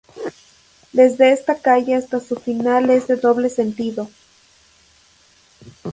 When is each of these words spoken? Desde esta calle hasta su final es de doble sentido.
Desde 0.93 1.31
esta 1.31 1.59
calle 1.61 1.93
hasta 1.93 2.19
su 2.19 2.35
final 2.35 2.89
es 2.89 3.05
de 3.05 3.17
doble 3.17 3.49
sentido. 3.49 4.09